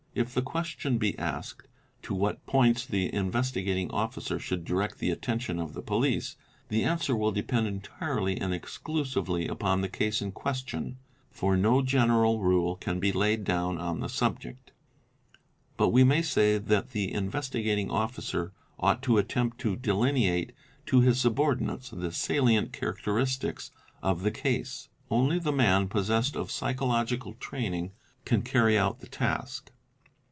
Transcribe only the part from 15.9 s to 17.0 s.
we may say that